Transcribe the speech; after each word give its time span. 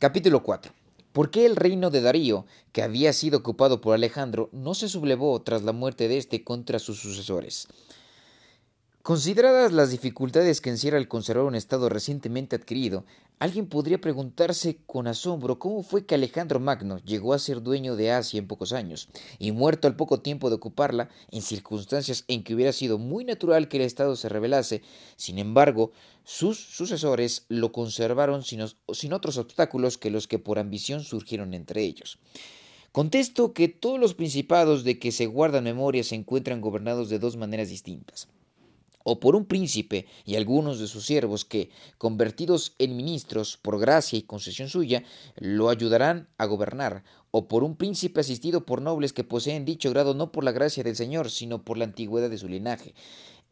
Capítulo 0.00 0.42
4. 0.42 0.72
¿Por 1.12 1.30
qué 1.30 1.46
el 1.46 1.54
reino 1.54 1.88
de 1.88 2.00
Darío, 2.00 2.46
que 2.72 2.82
había 2.82 3.12
sido 3.12 3.38
ocupado 3.38 3.80
por 3.80 3.94
Alejandro, 3.94 4.50
no 4.52 4.74
se 4.74 4.88
sublevó 4.88 5.40
tras 5.40 5.62
la 5.62 5.70
muerte 5.70 6.08
de 6.08 6.18
éste 6.18 6.42
contra 6.42 6.80
sus 6.80 6.98
sucesores? 6.98 7.68
Consideradas 9.04 9.70
las 9.72 9.90
dificultades 9.90 10.62
que 10.62 10.70
encierra 10.70 10.96
el 10.96 11.08
conservar 11.08 11.44
un 11.44 11.54
Estado 11.54 11.90
recientemente 11.90 12.56
adquirido, 12.56 13.04
alguien 13.38 13.66
podría 13.66 14.00
preguntarse 14.00 14.78
con 14.86 15.06
asombro 15.06 15.58
cómo 15.58 15.82
fue 15.82 16.06
que 16.06 16.14
Alejandro 16.14 16.58
Magno 16.58 16.96
llegó 17.04 17.34
a 17.34 17.38
ser 17.38 17.60
dueño 17.60 17.96
de 17.96 18.12
Asia 18.12 18.38
en 18.38 18.46
pocos 18.46 18.72
años, 18.72 19.10
y 19.38 19.52
muerto 19.52 19.88
al 19.88 19.96
poco 19.96 20.22
tiempo 20.22 20.48
de 20.48 20.56
ocuparla, 20.56 21.10
en 21.30 21.42
circunstancias 21.42 22.24
en 22.28 22.42
que 22.42 22.54
hubiera 22.54 22.72
sido 22.72 22.96
muy 22.96 23.26
natural 23.26 23.68
que 23.68 23.76
el 23.76 23.82
Estado 23.82 24.16
se 24.16 24.30
rebelase, 24.30 24.80
sin 25.16 25.38
embargo, 25.38 25.92
sus 26.24 26.58
sucesores 26.58 27.44
lo 27.50 27.72
conservaron 27.72 28.42
sin, 28.42 28.62
otros 29.12 29.36
obstáculos 29.36 29.98
que 29.98 30.08
los 30.08 30.26
que 30.26 30.38
por 30.38 30.58
ambición 30.58 31.04
surgieron 31.04 31.52
entre 31.52 31.82
ellos. 31.82 32.18
Contesto 32.90 33.52
que 33.52 33.68
todos 33.68 34.00
los 34.00 34.14
principados 34.14 34.82
de 34.82 34.98
que 34.98 35.12
se 35.12 35.26
guardan 35.26 35.64
memoria 35.64 36.02
se 36.02 36.14
encuentran 36.14 36.62
gobernados 36.62 37.10
de 37.10 37.18
dos 37.18 37.36
maneras 37.36 37.68
distintas 37.68 38.28
o 39.04 39.20
por 39.20 39.36
un 39.36 39.44
príncipe 39.44 40.06
y 40.24 40.34
algunos 40.34 40.80
de 40.80 40.88
sus 40.88 41.06
siervos 41.06 41.44
que, 41.44 41.70
convertidos 41.98 42.74
en 42.78 42.96
ministros 42.96 43.56
por 43.56 43.78
gracia 43.78 44.18
y 44.18 44.22
concesión 44.22 44.68
suya, 44.68 45.04
lo 45.36 45.68
ayudarán 45.68 46.28
a 46.36 46.46
gobernar, 46.46 47.04
o 47.30 47.46
por 47.48 47.64
un 47.64 47.76
príncipe 47.76 48.20
asistido 48.20 48.64
por 48.64 48.80
nobles 48.82 49.12
que 49.12 49.24
poseen 49.24 49.64
dicho 49.64 49.90
grado 49.90 50.14
no 50.14 50.32
por 50.32 50.44
la 50.44 50.52
gracia 50.52 50.82
del 50.82 50.96
Señor, 50.96 51.30
sino 51.30 51.64
por 51.64 51.78
la 51.78 51.84
antigüedad 51.84 52.30
de 52.30 52.38
su 52.38 52.48
linaje. 52.48 52.94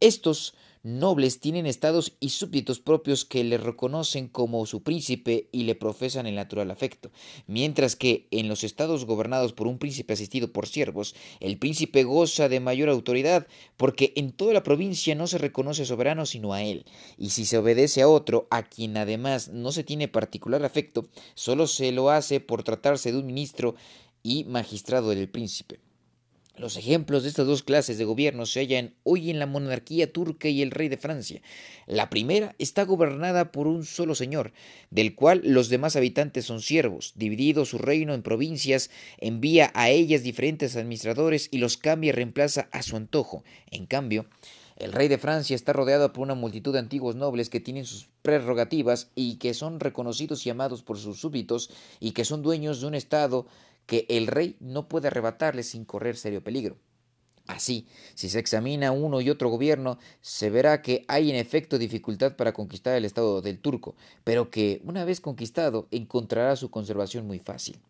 Estos 0.03 0.53
nobles 0.83 1.39
tienen 1.39 1.65
estados 1.65 2.17
y 2.19 2.31
súbditos 2.31 2.81
propios 2.81 3.23
que 3.23 3.41
le 3.45 3.57
reconocen 3.57 4.27
como 4.27 4.65
su 4.65 4.83
príncipe 4.83 5.47
y 5.53 5.63
le 5.63 5.75
profesan 5.75 6.27
el 6.27 6.35
natural 6.35 6.71
afecto, 6.71 7.09
mientras 7.47 7.95
que 7.95 8.27
en 8.29 8.49
los 8.49 8.65
estados 8.65 9.05
gobernados 9.05 9.53
por 9.53 9.65
un 9.65 9.77
príncipe 9.77 10.11
asistido 10.11 10.51
por 10.51 10.67
siervos, 10.67 11.15
el 11.39 11.57
príncipe 11.57 12.03
goza 12.03 12.49
de 12.49 12.59
mayor 12.59 12.89
autoridad, 12.89 13.47
porque 13.77 14.11
en 14.17 14.33
toda 14.33 14.51
la 14.51 14.63
provincia 14.63 15.15
no 15.15 15.25
se 15.25 15.37
reconoce 15.37 15.85
soberano 15.85 16.25
sino 16.25 16.51
a 16.51 16.63
él, 16.63 16.83
y 17.17 17.29
si 17.29 17.45
se 17.45 17.57
obedece 17.57 18.01
a 18.01 18.09
otro, 18.09 18.45
a 18.49 18.63
quien 18.63 18.97
además 18.97 19.51
no 19.53 19.71
se 19.71 19.85
tiene 19.85 20.09
particular 20.09 20.65
afecto, 20.65 21.07
solo 21.33 21.65
se 21.65 21.93
lo 21.93 22.09
hace 22.09 22.41
por 22.41 22.63
tratarse 22.63 23.13
de 23.13 23.19
un 23.19 23.25
ministro 23.25 23.75
y 24.21 24.43
magistrado 24.43 25.11
del 25.11 25.29
príncipe. 25.29 25.79
Los 26.55 26.77
ejemplos 26.77 27.23
de 27.23 27.29
estas 27.29 27.47
dos 27.47 27.63
clases 27.63 27.97
de 27.97 28.05
gobierno 28.05 28.45
se 28.45 28.59
hallan 28.59 28.93
hoy 29.01 29.31
en 29.31 29.39
la 29.39 29.47
monarquía 29.47 30.13
turca 30.13 30.49
y 30.49 30.61
el 30.61 30.69
rey 30.69 30.87
de 30.87 30.97
Francia. 30.97 31.41
La 31.87 32.11
primera 32.11 32.53
está 32.59 32.83
gobernada 32.83 33.51
por 33.51 33.65
un 33.65 33.85
solo 33.85 34.13
señor, 34.13 34.53
del 34.91 35.15
cual 35.15 35.41
los 35.43 35.69
demás 35.69 35.95
habitantes 35.95 36.45
son 36.45 36.61
siervos. 36.61 37.13
Dividido 37.15 37.65
su 37.65 37.79
reino 37.79 38.13
en 38.13 38.21
provincias, 38.21 38.91
envía 39.17 39.71
a 39.73 39.89
ellas 39.89 40.21
diferentes 40.21 40.75
administradores 40.75 41.49
y 41.49 41.57
los 41.57 41.77
cambia 41.77 42.09
y 42.09 42.11
reemplaza 42.11 42.69
a 42.71 42.83
su 42.83 42.97
antojo. 42.97 43.43
En 43.71 43.87
cambio, 43.87 44.27
el 44.75 44.91
rey 44.91 45.07
de 45.07 45.17
Francia 45.17 45.55
está 45.55 45.73
rodeado 45.73 46.13
por 46.13 46.21
una 46.21 46.35
multitud 46.35 46.73
de 46.73 46.79
antiguos 46.79 47.15
nobles 47.15 47.49
que 47.49 47.61
tienen 47.61 47.85
sus 47.85 48.09
prerrogativas 48.21 49.09
y 49.15 49.37
que 49.37 49.55
son 49.55 49.79
reconocidos 49.79 50.45
y 50.45 50.51
amados 50.51 50.83
por 50.83 50.99
sus 50.99 51.19
súbditos 51.19 51.71
y 51.99 52.11
que 52.11 52.25
son 52.25 52.43
dueños 52.43 52.79
de 52.79 52.87
un 52.87 52.95
estado 52.95 53.47
que 53.85 54.05
el 54.09 54.27
rey 54.27 54.55
no 54.59 54.87
puede 54.87 55.07
arrebatarle 55.07 55.63
sin 55.63 55.85
correr 55.85 56.15
serio 56.17 56.43
peligro. 56.43 56.77
Así, 57.45 57.87
si 58.15 58.29
se 58.29 58.39
examina 58.39 58.93
uno 58.93 59.19
y 59.19 59.29
otro 59.29 59.49
gobierno, 59.49 59.97
se 60.21 60.49
verá 60.49 60.81
que 60.81 61.03
hay 61.09 61.29
en 61.29 61.35
efecto 61.35 61.77
dificultad 61.77 62.37
para 62.37 62.53
conquistar 62.53 62.95
el 62.95 63.03
estado 63.03 63.41
del 63.41 63.59
turco, 63.59 63.95
pero 64.23 64.49
que, 64.49 64.81
una 64.85 65.03
vez 65.03 65.19
conquistado, 65.19 65.87
encontrará 65.91 66.55
su 66.55 66.71
conservación 66.71 67.27
muy 67.27 67.39
fácil. 67.39 67.81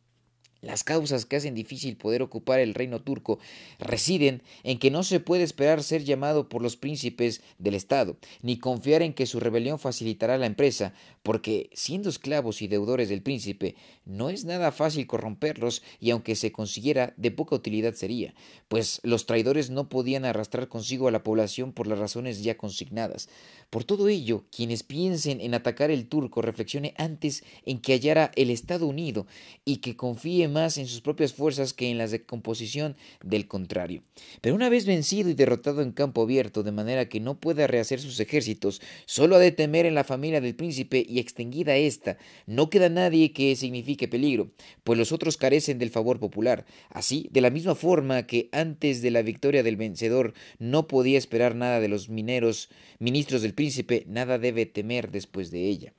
Las 0.64 0.86
causas 0.86 1.26
que 1.26 1.36
hacen 1.36 1.56
difícil 1.56 1.98
poder 1.98 2.22
ocupar 2.22 2.62
el 2.62 2.74
reino 2.74 3.02
turco 3.02 3.38
residen 3.80 4.42
en 4.64 4.80
que 4.80 4.92
no 4.92 5.04
se 5.04 5.20
puede 5.20 5.44
esperar 5.44 5.84
ser 5.84 6.06
llamado 6.06 6.48
por 6.48 6.62
los 6.62 6.78
príncipes 6.78 7.42
del 7.60 7.74
Estado, 7.74 8.16
ni 8.42 8.58
confiar 8.58 9.02
en 9.02 9.14
que 9.14 9.26
su 9.26 9.42
rebelión 9.42 9.78
facilitará 9.78 10.38
la 10.38 10.46
empresa, 10.46 10.94
porque, 11.22 11.70
siendo 11.74 12.10
esclavos 12.10 12.62
y 12.62 12.70
deudores 12.70 13.10
del 13.10 13.22
príncipe, 13.22 13.76
no 14.06 14.30
es 14.30 14.46
nada 14.46 14.72
fácil 14.72 15.06
corromperlos 15.06 15.84
y 16.00 16.12
aunque 16.12 16.36
se 16.36 16.54
consiguiera, 16.54 17.14
de 17.18 17.32
poca 17.32 17.58
utilidad 17.58 17.94
sería, 17.94 18.34
pues 18.70 19.02
los 19.04 19.26
traidores 19.26 19.70
no 19.70 19.90
podían 19.90 20.24
arrastrar 20.24 20.70
consigo 20.70 21.10
a 21.10 21.12
la 21.12 21.24
población 21.24 21.74
por 21.74 21.88
las 21.88 22.00
razones 22.00 22.42
ya 22.42 22.56
consignadas. 22.56 23.28
Por 23.70 23.84
todo 23.84 24.08
ello, 24.08 24.46
quienes 24.56 24.84
piensen 24.84 25.42
en 25.42 25.56
atacar 25.56 25.92
el 25.92 26.08
turco 26.08 26.42
reflexione 26.42 26.94
antes 26.98 27.44
en 27.66 27.80
que 27.80 27.94
hallara 27.94 28.32
el 28.36 28.50
Estado 28.50 28.88
unido 28.88 29.28
y 29.66 29.78
que 29.78 29.98
confíe 29.98 30.48
más 30.54 30.78
en 30.78 30.88
sus 30.88 31.02
propias 31.02 31.34
fuerzas 31.34 31.74
que 31.74 31.90
en 31.90 31.98
las 31.98 32.12
de 32.12 32.24
composición 32.24 32.96
del 33.24 33.48
contrario. 33.48 34.04
Pero 34.40 34.56
una 34.56 34.70
vez 34.70 34.86
vencido 34.86 35.30
y 35.30 35.34
derrotado 35.34 35.82
en 35.82 35.92
campo 35.92 36.22
abierto, 36.22 36.64
de 36.64 36.72
manera 36.72 37.10
que 37.10 37.20
no 37.20 37.40
pueda 37.40 37.68
rehacer 37.68 38.00
sus 38.00 38.20
ejércitos, 38.20 38.82
solo 39.06 39.36
ha 39.36 39.40
de 39.40 39.52
temer 39.52 39.86
en 39.86 39.96
la 39.96 40.04
familia 40.04 40.40
del 40.40 40.56
príncipe 40.56 41.06
y 41.08 41.20
extinguida 41.20 41.76
ésta, 41.76 42.18
no 42.46 42.70
queda 42.70 42.90
nadie 42.90 43.34
que 43.34 43.56
signifique 43.56 44.08
peligro, 44.08 44.52
pues 44.84 44.98
los 44.98 45.12
otros 45.12 45.38
carecen 45.38 45.80
del 45.80 45.90
favor 45.90 46.20
popular. 46.20 46.66
Así, 46.90 47.28
de 47.32 47.42
la 47.42 47.50
misma 47.50 47.76
forma 47.76 48.28
que 48.28 48.50
antes 48.52 49.02
de 49.02 49.12
la 49.12 49.22
victoria 49.22 49.64
del 49.64 49.76
vencedor 49.76 50.34
no 50.60 50.88
podía 50.88 51.18
esperar 51.18 51.56
nada 51.56 51.80
de 51.80 51.88
los 51.88 52.10
mineros, 52.10 52.70
ministros 53.00 53.42
del 53.42 53.54
príncipe, 53.54 54.06
nada 54.08 54.38
debe 54.38 54.66
temer 54.66 55.12
después 55.12 55.52
de 55.52 55.68
ella. 55.68 55.94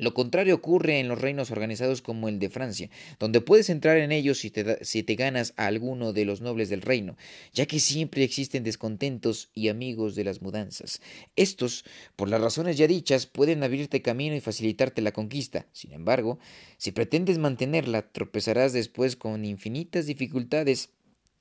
Lo 0.00 0.14
contrario 0.14 0.54
ocurre 0.54 0.98
en 0.98 1.08
los 1.08 1.20
reinos 1.20 1.50
organizados 1.50 2.00
como 2.00 2.30
el 2.30 2.38
de 2.38 2.48
Francia, 2.48 2.88
donde 3.18 3.42
puedes 3.42 3.68
entrar 3.68 3.98
en 3.98 4.12
ellos 4.12 4.38
si 4.38 4.50
te, 4.50 5.14
ganas 5.14 5.52
a 5.58 5.66
alguno 5.66 6.14
de 6.14 6.24
los 6.24 6.40
nobles 6.40 6.70
del 6.70 6.80
reino, 6.80 7.18
ya 7.52 7.66
que 7.66 7.80
siempre 7.80 8.24
existen 8.24 8.64
descontentos 8.64 9.50
y 9.54 9.68
amigos 9.68 10.14
de 10.14 10.24
las 10.24 10.40
mudanzas. 10.40 11.02
Estos, 11.36 11.84
por 12.16 12.30
las 12.30 12.40
razones 12.40 12.78
ya 12.78 12.86
dichas, 12.86 13.26
pueden 13.26 13.62
abrirte 13.62 14.00
camino 14.00 14.34
y 14.34 14.40
facilitarte 14.40 15.02
la 15.02 15.12
conquista. 15.12 15.66
Sin 15.72 15.92
embargo, 15.92 16.38
si 16.78 16.92
pretendes 16.92 17.36
mantenerla, 17.36 18.10
tropezarás 18.10 18.72
después 18.72 19.16
con 19.16 19.44
infinitas 19.44 20.06
dificultades 20.06 20.88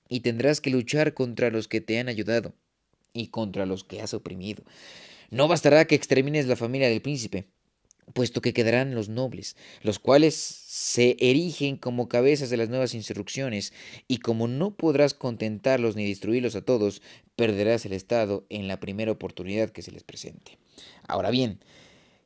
y 0.10 0.20
tendrás 0.20 0.60
que 0.60 0.70
luchar 0.70 1.14
contra 1.14 1.50
los 1.50 1.70
que 1.70 1.80
te 1.80 1.98
han 1.98 2.10
ayudado 2.10 2.54
y 3.14 3.28
contra 3.28 3.66
los 3.66 3.86
que 3.86 4.02
has 4.02 4.14
oprimido. 4.14 4.64
No 5.30 5.48
bastará 5.48 5.86
que 5.86 5.96
extermines 5.96 6.46
la 6.48 6.58
familia 6.58 6.90
del 6.90 7.02
príncipe, 7.02 7.46
puesto 8.14 8.42
que 8.42 8.54
quedarán 8.54 8.96
los 8.96 9.10
nobles, 9.10 9.56
los 9.82 10.00
cuales 10.00 10.36
se 10.36 11.18
erigen 11.20 11.78
como 11.78 12.10
cabezas 12.10 12.50
de 12.50 12.58
las 12.58 12.70
nuevas 12.70 12.94
insurrecciones, 12.94 13.74
y 14.08 14.18
como 14.18 14.48
no 14.48 14.76
podrás 14.76 15.14
contentarlos 15.14 15.96
ni 15.96 16.08
destruirlos 16.08 16.56
a 16.56 16.62
todos, 16.62 17.02
perderás 17.36 17.86
el 17.86 17.94
Estado 17.94 18.46
en 18.50 18.68
la 18.68 18.80
primera 18.80 19.12
oportunidad 19.12 19.70
que 19.70 19.82
se 19.82 19.92
les 19.92 20.04
presente. 20.04 20.58
Ahora 21.08 21.30
bien, 21.30 21.60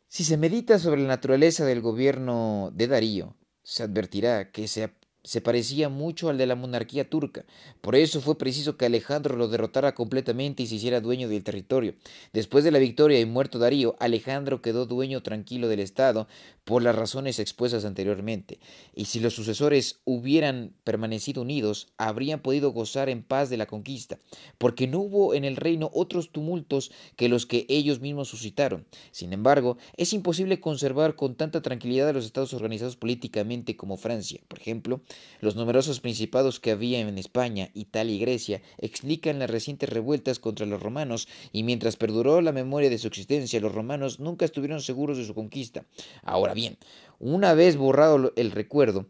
si 0.07 0.23
se 0.23 0.37
medita 0.37 0.79
sobre 0.79 1.01
la 1.01 1.07
naturaleza 1.07 1.65
del 1.65 1.81
gobierno 1.81 2.71
de 2.73 2.87
Darío, 2.87 3.35
se 3.63 3.83
advertirá 3.83 4.51
que 4.51 4.67
se 4.67 4.83
se 5.23 5.39
parecía 5.39 5.87
mucho 5.87 6.29
al 6.29 6.37
de 6.37 6.45
la 6.45 6.55
monarquía 6.55 7.09
turca. 7.09 7.45
Por 7.79 7.95
eso 7.95 8.19
fue 8.19 8.37
preciso 8.37 8.75
que 8.75 8.85
Alejandro 8.85 9.37
lo 9.37 9.47
derrotara 9.47 9.95
completamente 9.95 10.63
y 10.63 10.67
se 10.67 10.75
hiciera 10.75 10.99
dueño 10.99 11.29
del 11.29 11.43
territorio. 11.43 11.95
Después 12.33 12.63
de 12.63 12.71
la 12.71 12.79
victoria 12.79 13.19
y 13.19 13.25
muerto 13.25 13.57
Darío, 13.57 13.95
Alejandro 13.99 14.61
quedó 14.61 14.85
dueño 14.85 15.23
tranquilo 15.23 15.69
del 15.69 15.79
Estado 15.79 16.27
por 16.65 16.81
las 16.81 16.95
razones 16.95 17.39
expuestas 17.39 17.85
anteriormente. 17.85 18.59
Y 18.95 19.05
si 19.05 19.19
los 19.19 19.33
sucesores 19.33 19.99
hubieran 20.05 20.73
permanecido 20.83 21.41
unidos, 21.41 21.87
habrían 21.97 22.41
podido 22.41 22.71
gozar 22.71 23.09
en 23.09 23.23
paz 23.23 23.49
de 23.49 23.57
la 23.57 23.65
conquista, 23.65 24.19
porque 24.57 24.87
no 24.87 24.99
hubo 24.99 25.33
en 25.33 25.45
el 25.45 25.55
reino 25.55 25.89
otros 25.93 26.31
tumultos 26.31 26.91
que 27.15 27.29
los 27.29 27.45
que 27.45 27.65
ellos 27.69 27.99
mismos 27.99 28.27
suscitaron. 28.27 28.85
Sin 29.11 29.33
embargo, 29.33 29.77
es 29.97 30.13
imposible 30.13 30.59
conservar 30.59 31.15
con 31.15 31.35
tanta 31.35 31.61
tranquilidad 31.61 32.09
a 32.09 32.13
los 32.13 32.25
estados 32.25 32.53
organizados 32.53 32.95
políticamente 32.95 33.75
como 33.75 33.97
Francia, 33.97 34.41
por 34.47 34.59
ejemplo, 34.59 35.01
los 35.41 35.55
numerosos 35.55 35.99
principados 35.99 36.59
que 36.59 36.71
había 36.71 36.99
en 36.99 37.17
España, 37.17 37.69
Italia 37.73 38.15
y 38.15 38.19
Grecia 38.19 38.61
explican 38.77 39.39
las 39.39 39.49
recientes 39.49 39.89
revueltas 39.89 40.39
contra 40.39 40.65
los 40.65 40.81
romanos 40.81 41.27
y 41.51 41.63
mientras 41.63 41.97
perduró 41.97 42.41
la 42.41 42.51
memoria 42.51 42.89
de 42.89 42.97
su 42.97 43.07
existencia, 43.07 43.59
los 43.59 43.73
romanos 43.73 44.19
nunca 44.19 44.45
estuvieron 44.45 44.81
seguros 44.81 45.17
de 45.17 45.25
su 45.25 45.33
conquista. 45.33 45.85
Ahora 46.23 46.53
bien, 46.53 46.77
una 47.19 47.53
vez 47.53 47.77
borrado 47.77 48.33
el 48.35 48.51
recuerdo, 48.51 49.07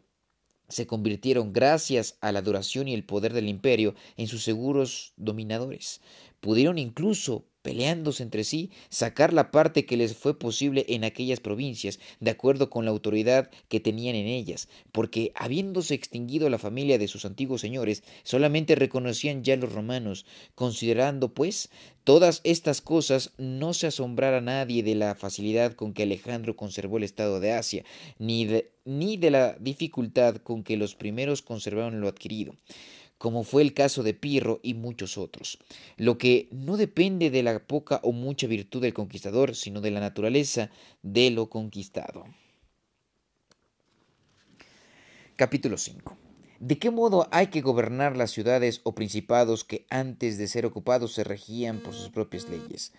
se 0.69 0.87
convirtieron, 0.87 1.53
gracias 1.53 2.17
a 2.21 2.31
la 2.31 2.41
duración 2.41 2.87
y 2.87 2.93
el 2.93 3.05
poder 3.05 3.33
del 3.33 3.47
imperio, 3.47 3.95
en 4.17 4.27
sus 4.27 4.43
seguros 4.43 5.13
dominadores. 5.17 6.01
Pudieron 6.39 6.77
incluso 6.77 7.45
peleándose 7.63 8.21
entre 8.21 8.43
sí, 8.43 8.69
sacar 8.89 9.33
la 9.33 9.49
parte 9.49 9.85
que 9.85 9.97
les 9.97 10.15
fue 10.15 10.37
posible 10.37 10.85
en 10.89 11.03
aquellas 11.03 11.39
provincias, 11.39 11.99
de 12.19 12.29
acuerdo 12.29 12.69
con 12.69 12.85
la 12.85 12.91
autoridad 12.91 13.49
que 13.69 13.79
tenían 13.79 14.15
en 14.15 14.27
ellas, 14.27 14.67
porque 14.91 15.31
habiéndose 15.33 15.95
extinguido 15.95 16.49
la 16.49 16.59
familia 16.59 16.99
de 16.99 17.07
sus 17.07 17.25
antiguos 17.25 17.61
señores, 17.61 18.03
solamente 18.23 18.75
reconocían 18.75 19.43
ya 19.43 19.55
los 19.55 19.73
romanos, 19.73 20.25
considerando 20.53 21.33
pues 21.33 21.69
todas 22.03 22.41
estas 22.43 22.81
cosas, 22.81 23.31
no 23.37 23.73
se 23.73 23.87
asombrara 23.87 24.41
nadie 24.41 24.83
de 24.83 24.95
la 24.95 25.15
facilidad 25.15 25.73
con 25.73 25.93
que 25.93 26.03
Alejandro 26.03 26.55
conservó 26.55 26.97
el 26.97 27.03
estado 27.03 27.39
de 27.39 27.53
Asia, 27.53 27.85
ni 28.19 28.45
de, 28.45 28.71
ni 28.83 29.15
de 29.15 29.31
la 29.31 29.55
dificultad 29.59 30.35
con 30.35 30.63
que 30.63 30.75
los 30.75 30.95
primeros 30.95 31.41
conservaron 31.41 32.01
lo 32.01 32.09
adquirido 32.09 32.53
como 33.23 33.45
fue 33.45 33.61
el 33.61 33.73
caso 33.73 34.03
de 34.03 34.13
Pirro 34.13 34.59
y 34.63 34.73
muchos 34.73 35.17
otros, 35.17 35.57
lo 35.95 36.17
que 36.17 36.49
no 36.51 36.75
depende 36.75 37.29
de 37.29 37.41
la 37.41 37.65
poca 37.65 38.01
o 38.03 38.11
mucha 38.11 38.47
virtud 38.47 38.81
del 38.81 38.93
conquistador, 38.93 39.55
sino 39.55 39.79
de 39.79 39.91
la 39.91 40.01
naturaleza 40.01 40.71
de 41.03 41.31
lo 41.31 41.49
conquistado. 41.49 42.25
Capítulo 45.37 45.77
5. 45.77 46.17
¿De 46.59 46.77
qué 46.77 46.91
modo 46.91 47.29
hay 47.31 47.47
que 47.47 47.61
gobernar 47.61 48.17
las 48.17 48.31
ciudades 48.31 48.81
o 48.83 48.93
principados 48.93 49.63
que 49.63 49.85
antes 49.89 50.37
de 50.37 50.49
ser 50.49 50.65
ocupados 50.65 51.13
se 51.13 51.23
regían 51.23 51.79
por 51.79 51.93
sus 51.93 52.09
propias 52.09 52.49
leyes? 52.49 52.91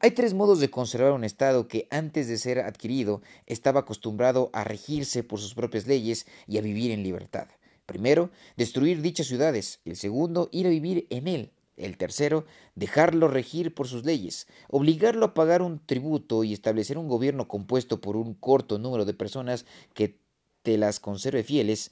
Hay 0.00 0.10
tres 0.10 0.34
modos 0.34 0.60
de 0.60 0.68
conservar 0.68 1.12
un 1.12 1.24
Estado 1.24 1.66
que 1.66 1.88
antes 1.90 2.28
de 2.28 2.36
ser 2.36 2.58
adquirido 2.58 3.22
estaba 3.46 3.80
acostumbrado 3.80 4.50
a 4.52 4.64
regirse 4.64 5.24
por 5.24 5.40
sus 5.40 5.54
propias 5.54 5.86
leyes 5.86 6.26
y 6.46 6.58
a 6.58 6.60
vivir 6.60 6.90
en 6.90 7.02
libertad. 7.02 7.48
Primero, 7.86 8.30
destruir 8.56 9.02
dichas 9.02 9.26
ciudades. 9.26 9.80
El 9.84 9.96
segundo, 9.96 10.48
ir 10.52 10.66
a 10.66 10.70
vivir 10.70 11.06
en 11.10 11.28
él. 11.28 11.52
El 11.76 11.96
tercero, 11.96 12.44
dejarlo 12.74 13.28
regir 13.28 13.74
por 13.74 13.88
sus 13.88 14.04
leyes, 14.04 14.46
obligarlo 14.68 15.24
a 15.26 15.34
pagar 15.34 15.62
un 15.62 15.84
tributo 15.84 16.44
y 16.44 16.52
establecer 16.52 16.98
un 16.98 17.08
gobierno 17.08 17.48
compuesto 17.48 18.00
por 18.00 18.16
un 18.16 18.34
corto 18.34 18.78
número 18.78 19.04
de 19.04 19.14
personas 19.14 19.64
que 19.94 20.18
te 20.62 20.76
las 20.76 21.00
conserve 21.00 21.42
fieles. 21.42 21.90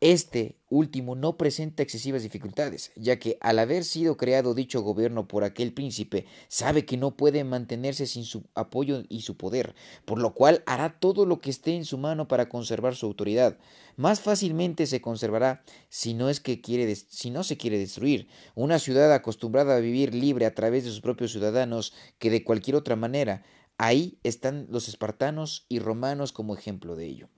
Este 0.00 0.54
último 0.70 1.16
no 1.16 1.36
presenta 1.36 1.82
excesivas 1.82 2.22
dificultades, 2.22 2.92
ya 2.94 3.18
que 3.18 3.36
al 3.40 3.58
haber 3.58 3.84
sido 3.84 4.16
creado 4.16 4.54
dicho 4.54 4.80
gobierno 4.80 5.26
por 5.26 5.42
aquel 5.42 5.72
príncipe, 5.72 6.24
sabe 6.46 6.84
que 6.84 6.96
no 6.96 7.16
puede 7.16 7.42
mantenerse 7.42 8.06
sin 8.06 8.22
su 8.22 8.44
apoyo 8.54 9.02
y 9.08 9.22
su 9.22 9.36
poder, 9.36 9.74
por 10.04 10.20
lo 10.20 10.34
cual 10.34 10.62
hará 10.66 11.00
todo 11.00 11.26
lo 11.26 11.40
que 11.40 11.50
esté 11.50 11.74
en 11.74 11.84
su 11.84 11.98
mano 11.98 12.28
para 12.28 12.48
conservar 12.48 12.94
su 12.94 13.06
autoridad. 13.06 13.58
Más 13.96 14.20
fácilmente 14.20 14.86
se 14.86 15.00
conservará 15.00 15.64
si 15.88 16.14
no 16.14 16.28
es 16.28 16.38
que 16.38 16.60
quiere 16.60 16.94
si 16.94 17.30
no 17.30 17.42
se 17.42 17.56
quiere 17.56 17.76
destruir 17.76 18.28
una 18.54 18.78
ciudad 18.78 19.12
acostumbrada 19.12 19.74
a 19.74 19.80
vivir 19.80 20.14
libre 20.14 20.46
a 20.46 20.54
través 20.54 20.84
de 20.84 20.90
sus 20.90 21.00
propios 21.00 21.32
ciudadanos 21.32 21.92
que 22.20 22.30
de 22.30 22.44
cualquier 22.44 22.76
otra 22.76 22.94
manera. 22.94 23.42
Ahí 23.78 24.20
están 24.22 24.68
los 24.70 24.86
espartanos 24.86 25.66
y 25.68 25.80
romanos 25.80 26.30
como 26.30 26.54
ejemplo 26.54 26.94
de 26.94 27.06
ello. 27.06 27.28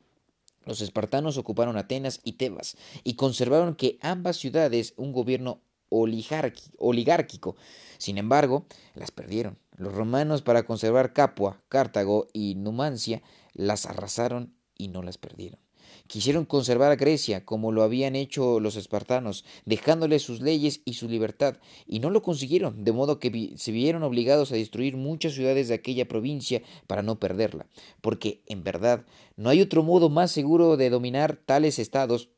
Los 0.71 0.83
espartanos 0.83 1.37
ocuparon 1.37 1.77
Atenas 1.77 2.21
y 2.23 2.35
Tebas 2.35 2.77
y 3.03 3.15
conservaron 3.15 3.75
que 3.75 3.99
ambas 4.03 4.37
ciudades 4.37 4.95
un 4.97 5.11
gobierno 5.11 5.63
oligárquico. 5.89 7.57
Sin 7.99 8.19
embargo, 8.19 8.67
las 8.95 9.11
perdieron. 9.11 9.59
Los 9.77 9.93
romanos 9.93 10.43
para 10.43 10.63
conservar 10.63 11.13
Capua, 11.13 11.61
Cartago 11.69 12.29
y 12.33 12.55
Numancia 12.55 13.21
las 13.53 13.85
arrasaron 13.85 14.55
y 14.79 14.87
no 14.87 15.03
las 15.03 15.19
perdieron. 15.19 15.59
Quisieron 16.07 16.45
conservar 16.45 16.91
a 16.91 16.97
Grecia 16.97 17.45
como 17.45 17.73
lo 17.73 17.83
habían 17.83 18.17
hecho 18.17 18.61
los 18.61 18.77
espartanos, 18.77 19.45
dejándole 19.65 20.19
sus 20.19 20.41
leyes 20.41 20.81
y 20.85 20.95
su 20.95 21.09
libertad, 21.09 21.57
y 21.87 22.01
no 22.01 22.11
lo 22.11 22.23
consiguieron, 22.23 22.85
de 22.85 22.93
modo 22.93 23.19
que 23.19 23.55
se 23.57 23.73
vieron 23.73 24.03
obligados 24.03 24.53
a 24.53 24.57
destruir 24.57 24.97
muchas 24.97 25.35
ciudades 25.35 25.69
de 25.69 25.75
aquella 25.75 26.09
provincia 26.09 26.63
para 26.87 27.03
no 27.03 27.19
perderla, 27.19 27.67
porque 28.01 28.43
en 28.47 28.65
verdad 28.65 29.05
no 29.37 29.51
hay 29.51 29.61
otro 29.61 29.83
modo 29.83 30.09
más 30.09 30.31
seguro 30.31 30.77
de 30.77 30.91
dominar 30.91 31.37
tales 31.37 31.79
estados 31.79 32.29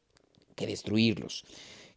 que 0.55 0.67
destruirlos. 0.67 1.45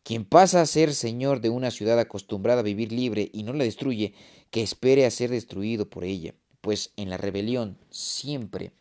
Quien 0.04 0.24
pasa 0.24 0.62
a 0.62 0.66
ser 0.68 0.94
señor 0.94 1.42
de 1.42 1.50
una 1.50 1.72
ciudad 1.72 2.00
acostumbrada 2.00 2.60
a 2.60 2.64
vivir 2.64 2.92
libre 2.92 3.32
y 3.34 3.44
no 3.44 3.54
la 3.54 3.64
destruye, 3.64 4.14
que 4.52 4.62
espere 4.62 5.06
a 5.06 5.12
ser 5.12 5.32
destruido 5.32 5.90
por 5.90 6.04
ella, 6.04 6.36
pues 6.62 6.94
en 6.96 7.10
la 7.10 7.18
rebelión 7.18 7.80
siempre 7.90 8.72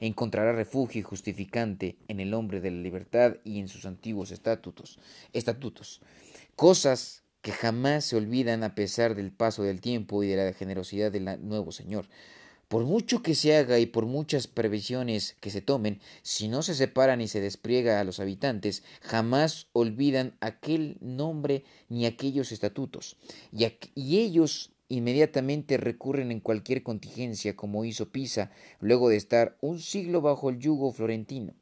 encontrará 0.00 0.52
refugio 0.52 1.00
y 1.00 1.02
justificante 1.02 1.96
en 2.08 2.20
el 2.20 2.34
hombre 2.34 2.60
de 2.60 2.70
la 2.70 2.80
libertad 2.80 3.36
y 3.44 3.58
en 3.58 3.68
sus 3.68 3.86
antiguos 3.86 4.30
estatutos, 4.30 4.98
estatutos, 5.32 6.00
cosas 6.56 7.22
que 7.42 7.52
jamás 7.52 8.04
se 8.04 8.16
olvidan 8.16 8.64
a 8.64 8.74
pesar 8.74 9.14
del 9.14 9.32
paso 9.32 9.62
del 9.62 9.80
tiempo 9.80 10.22
y 10.22 10.28
de 10.28 10.36
la 10.36 10.52
generosidad 10.52 11.12
del 11.12 11.46
nuevo 11.46 11.72
Señor. 11.72 12.08
Por 12.68 12.84
mucho 12.84 13.22
que 13.22 13.34
se 13.34 13.56
haga 13.56 13.78
y 13.78 13.86
por 13.86 14.04
muchas 14.04 14.46
previsiones 14.46 15.36
que 15.40 15.50
se 15.50 15.62
tomen, 15.62 16.00
si 16.22 16.48
no 16.48 16.62
se 16.62 16.74
separan 16.74 17.22
y 17.22 17.28
se 17.28 17.40
despliega 17.40 17.98
a 17.98 18.04
los 18.04 18.20
habitantes, 18.20 18.82
jamás 19.00 19.68
olvidan 19.72 20.36
aquel 20.40 20.98
nombre 21.00 21.64
ni 21.88 22.04
aquellos 22.04 22.52
estatutos. 22.52 23.16
Y, 23.52 23.66
y 23.94 24.18
ellos 24.18 24.72
inmediatamente 24.88 25.76
recurren 25.76 26.30
en 26.30 26.40
cualquier 26.40 26.82
contingencia 26.82 27.56
como 27.56 27.84
hizo 27.84 28.10
Pisa 28.10 28.50
luego 28.80 29.08
de 29.08 29.16
estar 29.16 29.56
un 29.60 29.78
siglo 29.78 30.20
bajo 30.20 30.50
el 30.50 30.58
yugo 30.58 30.92
florentino. 30.92 31.52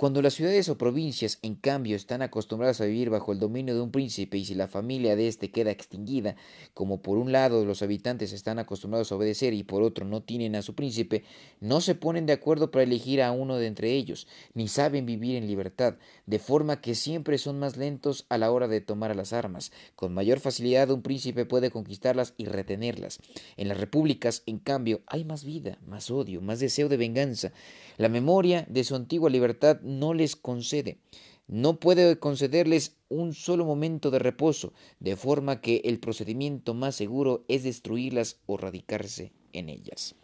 Cuando 0.00 0.22
las 0.22 0.32
ciudades 0.32 0.70
o 0.70 0.78
provincias, 0.78 1.38
en 1.42 1.56
cambio, 1.56 1.94
están 1.94 2.22
acostumbradas 2.22 2.80
a 2.80 2.86
vivir 2.86 3.10
bajo 3.10 3.32
el 3.32 3.38
dominio 3.38 3.74
de 3.74 3.82
un 3.82 3.90
príncipe 3.90 4.38
y 4.38 4.46
si 4.46 4.54
la 4.54 4.66
familia 4.66 5.14
de 5.14 5.28
éste 5.28 5.50
queda 5.50 5.72
extinguida, 5.72 6.36
como 6.72 7.02
por 7.02 7.18
un 7.18 7.32
lado 7.32 7.66
los 7.66 7.82
habitantes 7.82 8.32
están 8.32 8.58
acostumbrados 8.58 9.12
a 9.12 9.16
obedecer 9.16 9.52
y 9.52 9.62
por 9.62 9.82
otro 9.82 10.06
no 10.06 10.22
tienen 10.22 10.56
a 10.56 10.62
su 10.62 10.74
príncipe, 10.74 11.24
no 11.60 11.82
se 11.82 11.94
ponen 11.94 12.24
de 12.24 12.32
acuerdo 12.32 12.70
para 12.70 12.84
elegir 12.84 13.20
a 13.20 13.30
uno 13.30 13.56
de 13.56 13.66
entre 13.66 13.92
ellos, 13.92 14.26
ni 14.54 14.68
saben 14.68 15.04
vivir 15.04 15.36
en 15.36 15.46
libertad, 15.46 15.96
de 16.24 16.38
forma 16.38 16.80
que 16.80 16.94
siempre 16.94 17.36
son 17.36 17.58
más 17.58 17.76
lentos 17.76 18.24
a 18.30 18.38
la 18.38 18.50
hora 18.52 18.68
de 18.68 18.80
tomar 18.80 19.14
las 19.14 19.34
armas. 19.34 19.70
Con 19.96 20.14
mayor 20.14 20.40
facilidad 20.40 20.90
un 20.90 21.02
príncipe 21.02 21.44
puede 21.44 21.70
conquistarlas 21.70 22.32
y 22.38 22.46
retenerlas. 22.46 23.18
En 23.58 23.68
las 23.68 23.78
repúblicas, 23.78 24.44
en 24.46 24.60
cambio, 24.60 25.02
hay 25.06 25.26
más 25.26 25.44
vida, 25.44 25.76
más 25.86 26.10
odio, 26.10 26.40
más 26.40 26.58
deseo 26.58 26.88
de 26.88 26.96
venganza. 26.96 27.52
La 27.98 28.08
memoria 28.08 28.64
de 28.70 28.82
su 28.82 28.96
antigua 28.96 29.28
libertad 29.28 29.78
no 29.90 30.14
les 30.14 30.36
concede. 30.36 30.98
No 31.46 31.80
puede 31.80 32.18
concederles 32.18 32.96
un 33.08 33.34
solo 33.34 33.64
momento 33.64 34.10
de 34.10 34.20
reposo, 34.20 34.72
de 35.00 35.16
forma 35.16 35.60
que 35.60 35.82
el 35.84 35.98
procedimiento 35.98 36.74
más 36.74 36.94
seguro 36.94 37.44
es 37.48 37.64
destruirlas 37.64 38.38
o 38.46 38.56
radicarse 38.56 39.32
en 39.52 39.68
ellas. 39.68 40.14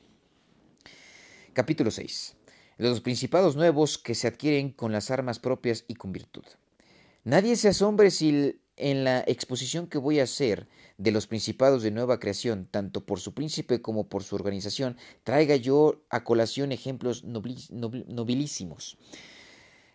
Capítulo 1.53 1.91
6. 1.91 2.37
Los 2.79 3.01
principados 3.01 3.57
nuevos 3.57 3.99
que 3.99 4.15
se 4.15 4.29
adquieren 4.29 4.71
con 4.71 4.93
las 4.93 5.11
armas 5.11 5.39
propias 5.39 5.85
y 5.89 5.95
con 5.95 6.13
virtud. 6.13 6.45
Nadie 7.25 7.57
se 7.57 7.69
asombre 7.69 8.11
si 8.13 8.61
en 8.77 9.03
la 9.03 9.25
exposición 9.27 9.89
que 9.89 9.99
voy 9.99 10.21
a 10.21 10.25
hacer 10.25 10.69
de 10.99 11.11
los 11.11 11.27
principados 11.27 11.83
de 11.83 11.91
nueva 11.91 12.21
creación, 12.21 12.69
tanto 12.71 13.05
por 13.05 13.19
su 13.19 13.35
príncipe 13.35 13.83
como 13.83 14.09
por 14.09 14.23
su 14.23 14.37
organización, 14.37 14.97
traiga 15.25 15.57
yo 15.57 16.05
a 16.11 16.25
colación 16.25 16.73
ejemplos 16.73 17.25
nobilísimos. 17.25 18.97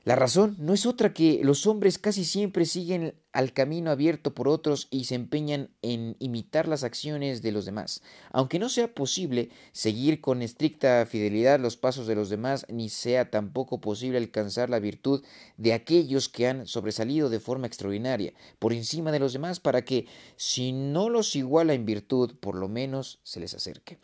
La 0.04 0.16
razón 0.16 0.56
no 0.58 0.74
es 0.74 0.88
otra 0.88 1.14
que 1.14 1.42
los 1.44 1.68
hombres 1.68 2.00
casi 2.00 2.26
siempre 2.26 2.66
siguen 2.66 3.14
al 3.34 3.54
camino 3.54 3.92
abierto 3.92 4.34
por 4.34 4.48
otros 4.48 4.88
y 4.90 5.06
se 5.06 5.14
empeñan 5.14 5.70
en 5.84 6.16
imitar 6.18 6.68
las 6.68 6.84
acciones 6.84 7.44
de 7.44 7.52
los 7.52 7.66
demás. 7.66 8.02
Aunque 8.32 8.58
no 8.58 8.68
sea 8.70 8.96
posible 8.96 9.50
seguir 9.74 10.20
con 10.20 10.42
estricta 10.42 11.06
fidelidad 11.06 11.60
los 11.60 11.78
pasos 11.78 12.08
de 12.08 12.16
los 12.16 12.32
demás, 12.32 12.66
ni 12.68 12.90
sea 12.90 13.30
tampoco 13.30 13.80
posible 13.80 14.18
alcanzar 14.18 14.72
la 14.72 14.80
virtud 14.80 15.24
de 15.58 15.74
aquellos 15.74 16.30
que 16.30 16.48
han 16.48 16.66
sobresalido 16.66 17.30
de 17.30 17.40
forma 17.40 17.68
extraordinaria 17.68 18.34
por 18.58 18.74
encima 18.74 19.12
de 19.12 19.20
los 19.20 19.34
demás 19.34 19.60
para 19.60 19.84
que, 19.84 20.08
si 20.36 20.72
no 20.72 21.10
los 21.10 21.36
iguala 21.36 21.76
en 21.76 21.86
virtud, 21.86 22.34
por 22.40 22.56
lo 22.56 22.68
menos 22.68 23.20
se 23.22 23.40
les 23.40 23.54
acerque. 23.54 24.00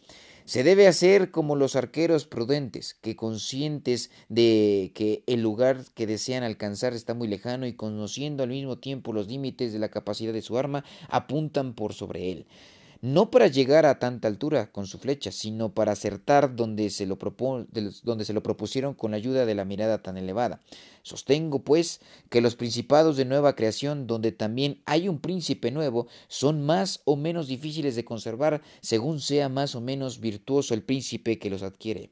Se 0.47 0.63
debe 0.63 0.87
hacer 0.87 1.29
como 1.29 1.57
los 1.57 1.75
arqueros 1.75 2.25
prudentes, 2.25 2.93
que 2.93 3.17
conscientes 3.17 4.11
de 4.29 4.93
que 4.95 5.21
el 5.27 5.41
lugar 5.41 5.83
que 5.93 6.07
desean 6.07 6.43
alcanzar 6.43 6.93
está 6.93 7.13
muy 7.13 7.27
lejano 7.27 7.67
y 7.67 7.73
conociendo 7.73 8.43
al 8.43 8.49
mismo 8.49 8.77
tiempo 8.77 9.11
los 9.11 9.27
límites 9.27 9.73
de 9.73 9.79
la 9.79 9.89
capacidad 9.89 10.31
de 10.31 10.41
su 10.41 10.57
arma, 10.57 10.85
apuntan 11.09 11.73
por 11.73 11.93
sobre 11.93 12.31
él 12.31 12.47
no 13.01 13.29
para 13.29 13.47
llegar 13.47 13.85
a 13.85 13.99
tanta 13.99 14.27
altura 14.27 14.71
con 14.71 14.87
su 14.87 14.97
flecha, 14.97 15.31
sino 15.31 15.73
para 15.73 15.91
acertar 15.91 16.55
donde 16.55 16.89
se, 16.89 17.05
lo 17.05 17.17
propusieron 17.17 18.93
con 18.93 19.11
la 19.11 19.17
ayuda 19.17 19.45
de 19.45 19.55
la 19.55 19.65
mirada 19.65 20.01
tan 20.01 20.17
elevada. 20.17 20.61
Sostengo, 21.03 21.63
pues, 21.63 22.01
que 22.29 22.41
los 22.41 22.55
principados 22.55 23.17
de 23.17 23.25
nueva 23.25 23.55
creación, 23.55 24.07
donde 24.07 24.31
también 24.31 24.81
hay 24.85 25.07
un 25.07 25.19
príncipe 25.19 25.71
nuevo, 25.71 26.07
son 26.27 26.65
más 26.65 27.01
o 27.05 27.15
menos 27.15 27.47
difíciles 27.47 27.95
de 27.95 28.05
conservar 28.05 28.61
según 28.81 29.19
sea 29.19 29.49
más 29.49 29.75
o 29.75 29.81
menos 29.81 30.19
virtuoso 30.19 30.73
el 30.73 30.83
príncipe 30.83 31.39
que 31.39 31.49
los 31.49 31.63
adquiere. 31.63 32.11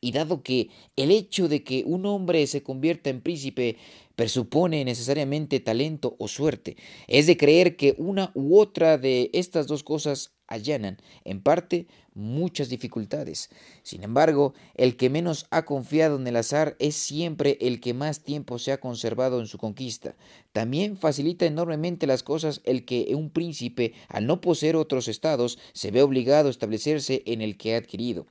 Y 0.00 0.12
dado 0.12 0.42
que 0.42 0.70
el 0.96 1.10
hecho 1.10 1.48
de 1.48 1.64
que 1.64 1.82
un 1.84 2.06
hombre 2.06 2.46
se 2.46 2.62
convierta 2.62 3.10
en 3.10 3.20
príncipe 3.20 3.76
presupone 4.18 4.84
necesariamente 4.84 5.60
talento 5.60 6.16
o 6.18 6.26
suerte, 6.26 6.76
es 7.06 7.28
de 7.28 7.36
creer 7.36 7.76
que 7.76 7.94
una 7.98 8.32
u 8.34 8.58
otra 8.58 8.98
de 8.98 9.30
estas 9.32 9.68
dos 9.68 9.84
cosas 9.84 10.32
allanan, 10.48 10.98
en 11.22 11.40
parte, 11.40 11.86
muchas 12.14 12.68
dificultades. 12.68 13.48
Sin 13.84 14.02
embargo, 14.02 14.54
el 14.74 14.96
que 14.96 15.08
menos 15.08 15.46
ha 15.52 15.64
confiado 15.64 16.16
en 16.16 16.26
el 16.26 16.34
azar 16.34 16.74
es 16.80 16.96
siempre 16.96 17.58
el 17.60 17.80
que 17.80 17.94
más 17.94 18.24
tiempo 18.24 18.58
se 18.58 18.72
ha 18.72 18.80
conservado 18.80 19.38
en 19.38 19.46
su 19.46 19.56
conquista. 19.56 20.16
También 20.52 20.96
facilita 20.96 21.46
enormemente 21.46 22.08
las 22.08 22.24
cosas 22.24 22.60
el 22.64 22.84
que 22.84 23.14
un 23.14 23.30
príncipe, 23.30 23.92
al 24.08 24.26
no 24.26 24.40
poseer 24.40 24.74
otros 24.74 25.06
estados, 25.06 25.60
se 25.74 25.92
ve 25.92 26.02
obligado 26.02 26.48
a 26.48 26.50
establecerse 26.50 27.22
en 27.24 27.40
el 27.40 27.56
que 27.56 27.76
ha 27.76 27.78
adquirido. 27.78 28.26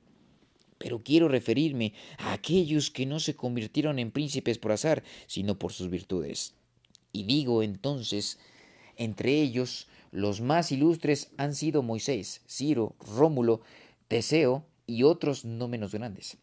Pero 0.78 1.02
quiero 1.02 1.28
referirme 1.28 1.92
a 2.18 2.32
aquellos 2.32 2.90
que 2.90 3.06
no 3.06 3.20
se 3.20 3.34
convirtieron 3.34 3.98
en 3.98 4.10
príncipes 4.10 4.58
por 4.58 4.72
azar, 4.72 5.02
sino 5.26 5.58
por 5.58 5.72
sus 5.72 5.90
virtudes. 5.90 6.54
Y 7.12 7.24
digo 7.24 7.62
entonces, 7.62 8.38
entre 8.96 9.40
ellos, 9.40 9.88
los 10.10 10.40
más 10.40 10.72
ilustres 10.72 11.30
han 11.36 11.54
sido 11.54 11.82
Moisés, 11.82 12.42
Ciro, 12.48 12.94
Rómulo, 13.00 13.60
Teseo 14.08 14.64
y 14.86 15.02
otros 15.02 15.44
no 15.44 15.68
menos 15.68 15.92
grandes. 15.92 16.38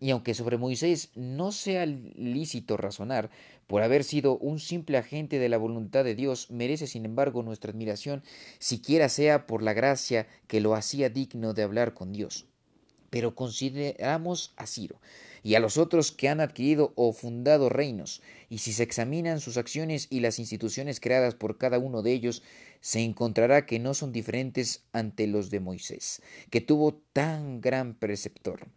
Y 0.00 0.10
aunque 0.10 0.34
sobre 0.34 0.58
Moisés 0.58 1.10
no 1.14 1.52
sea 1.52 1.86
lícito 1.86 2.76
razonar, 2.76 3.30
por 3.68 3.82
haber 3.82 4.02
sido 4.02 4.36
un 4.36 4.58
simple 4.58 4.98
agente 4.98 5.38
de 5.38 5.48
la 5.48 5.58
voluntad 5.58 6.02
de 6.02 6.16
Dios, 6.16 6.50
merece 6.50 6.88
sin 6.88 7.04
embargo 7.04 7.44
nuestra 7.44 7.70
admiración, 7.70 8.24
siquiera 8.58 9.08
sea 9.08 9.46
por 9.46 9.62
la 9.62 9.74
gracia 9.74 10.26
que 10.48 10.60
lo 10.60 10.74
hacía 10.74 11.08
digno 11.08 11.54
de 11.54 11.62
hablar 11.62 11.94
con 11.94 12.12
Dios. 12.12 12.46
Pero 13.12 13.34
consideramos 13.34 14.54
a 14.56 14.66
Ciro 14.66 14.98
y 15.42 15.54
a 15.54 15.60
los 15.60 15.76
otros 15.76 16.12
que 16.12 16.30
han 16.30 16.40
adquirido 16.40 16.94
o 16.96 17.12
fundado 17.12 17.68
reinos, 17.68 18.22
y 18.48 18.58
si 18.58 18.72
se 18.72 18.84
examinan 18.84 19.38
sus 19.38 19.58
acciones 19.58 20.06
y 20.08 20.20
las 20.20 20.38
instituciones 20.38 20.98
creadas 20.98 21.34
por 21.34 21.58
cada 21.58 21.78
uno 21.78 22.00
de 22.00 22.12
ellos, 22.12 22.42
se 22.80 23.00
encontrará 23.00 23.66
que 23.66 23.78
no 23.78 23.92
son 23.92 24.12
diferentes 24.12 24.84
ante 24.92 25.26
los 25.26 25.50
de 25.50 25.60
Moisés, 25.60 26.22
que 26.48 26.62
tuvo 26.62 27.02
tan 27.12 27.60
gran 27.60 27.92
preceptor. 27.94 28.68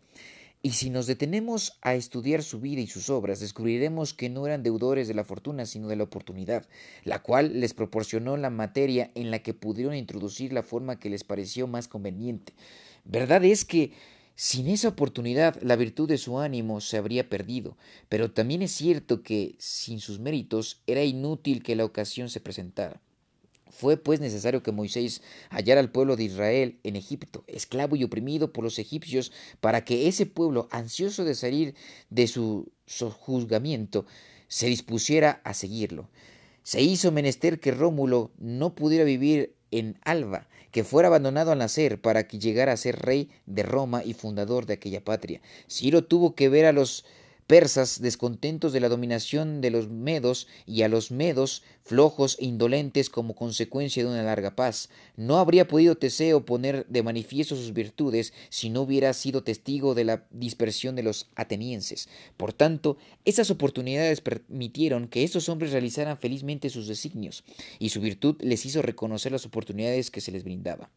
Y 0.61 0.71
si 0.71 0.89
nos 0.89 1.07
detenemos 1.07 1.77
a 1.81 1.95
estudiar 1.95 2.43
su 2.43 2.59
vida 2.59 2.81
y 2.81 2.87
sus 2.87 3.09
obras, 3.09 3.39
descubriremos 3.39 4.13
que 4.13 4.29
no 4.29 4.45
eran 4.45 4.63
deudores 4.63 5.07
de 5.07 5.13
la 5.13 5.23
fortuna, 5.23 5.65
sino 5.65 5.87
de 5.87 5.95
la 5.95 6.03
oportunidad, 6.03 6.67
la 7.05 7.21
cual 7.21 7.61
les 7.61 7.73
proporcionó 7.73 8.35
la 8.35 8.49
materia 8.49 9.11
en 9.15 9.31
la 9.31 9.39
que 9.39 9.53
pudieron 9.53 9.95
introducir 9.95 10.51
la 10.51 10.63
forma 10.63 10.99
que 10.99 11.09
les 11.09 11.23
pareció 11.23 11.67
más 11.67 11.87
conveniente. 11.87 12.53
Verdad 13.05 13.45
es 13.45 13.63
que 13.63 13.91
sin 14.35 14.67
esa 14.67 14.89
oportunidad, 14.89 15.61
la 15.61 15.77
virtud 15.77 16.09
de 16.09 16.17
su 16.17 16.39
ánimo 16.39 16.81
se 16.81 16.97
habría 16.97 17.29
perdido, 17.29 17.77
pero 18.09 18.31
también 18.31 18.61
es 18.61 18.71
cierto 18.71 19.23
que, 19.23 19.55
sin 19.59 19.99
sus 19.99 20.19
méritos, 20.19 20.81
era 20.87 21.03
inútil 21.03 21.63
que 21.63 21.75
la 21.75 21.85
ocasión 21.85 22.29
se 22.29 22.41
presentara. 22.41 23.01
Fue 23.69 23.97
pues 23.97 24.19
necesario 24.19 24.61
que 24.61 24.71
Moisés 24.71 25.21
hallara 25.49 25.79
al 25.79 25.91
pueblo 25.91 26.15
de 26.15 26.25
Israel 26.25 26.79
en 26.83 26.95
Egipto, 26.95 27.43
esclavo 27.47 27.95
y 27.95 28.03
oprimido 28.03 28.53
por 28.53 28.63
los 28.63 28.77
egipcios, 28.79 29.31
para 29.59 29.83
que 29.85 30.07
ese 30.07 30.25
pueblo, 30.25 30.67
ansioso 30.71 31.23
de 31.23 31.35
salir 31.35 31.75
de 32.09 32.27
su 32.27 32.71
sojuzgamiento, 32.85 34.05
se 34.47 34.67
dispusiera 34.67 35.41
a 35.43 35.53
seguirlo. 35.53 36.09
Se 36.63 36.81
hizo 36.81 37.11
menester 37.11 37.59
que 37.59 37.71
Rómulo 37.71 38.31
no 38.37 38.75
pudiera 38.75 39.03
vivir 39.03 39.55
en 39.71 39.97
Alba, 40.03 40.47
que 40.75 40.83
fuera 40.83 41.07
abandonado 41.07 41.53
al 41.53 41.59
nacer 41.59 42.01
para 42.01 42.27
que 42.27 42.37
llegara 42.37 42.73
a 42.73 42.75
ser 42.75 42.99
rey 42.99 43.29
de 43.45 43.63
Roma 43.63 44.03
y 44.03 44.13
fundador 44.13 44.65
de 44.65 44.73
aquella 44.73 45.01
patria. 45.01 45.39
Ciro 45.69 46.03
tuvo 46.03 46.35
que 46.35 46.49
ver 46.49 46.65
a 46.65 46.73
los 46.73 47.05
persas 47.47 48.01
descontentos 48.01 48.73
de 48.73 48.79
la 48.79 48.89
dominación 48.89 49.61
de 49.61 49.69
los 49.69 49.89
medos 49.89 50.47
y 50.65 50.81
a 50.81 50.87
los 50.87 51.11
medos 51.11 51.63
flojos 51.83 52.37
e 52.39 52.45
indolentes 52.45 53.09
como 53.09 53.35
consecuencia 53.35 54.03
de 54.03 54.09
una 54.09 54.23
larga 54.23 54.55
paz. 54.55 54.89
No 55.15 55.37
habría 55.37 55.67
podido 55.67 55.95
Teseo 55.95 56.45
poner 56.45 56.87
de 56.87 57.03
manifiesto 57.03 57.55
sus 57.55 57.73
virtudes 57.73 58.33
si 58.49 58.69
no 58.69 58.81
hubiera 58.81 59.13
sido 59.13 59.43
testigo 59.43 59.93
de 59.93 60.05
la 60.05 60.25
dispersión 60.31 60.95
de 60.95 61.03
los 61.03 61.29
atenienses. 61.35 62.09
Por 62.37 62.53
tanto, 62.53 62.97
esas 63.25 63.51
oportunidades 63.51 64.21
permitieron 64.21 65.07
que 65.07 65.23
estos 65.23 65.47
hombres 65.47 65.71
realizaran 65.71 66.17
felizmente 66.17 66.69
sus 66.69 66.87
designios, 66.87 67.43
y 67.79 67.89
su 67.89 68.01
virtud 68.01 68.37
les 68.41 68.65
hizo 68.65 68.81
reconocer 68.81 69.31
las 69.31 69.45
oportunidades 69.45 70.09
que 70.09 70.21
se 70.21 70.31
les 70.31 70.43
brindaba. 70.43 70.89